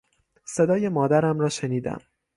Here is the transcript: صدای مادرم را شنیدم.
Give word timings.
صدای 0.45 0.89
مادرم 0.89 1.39
را 1.39 1.49
شنیدم. 1.49 2.01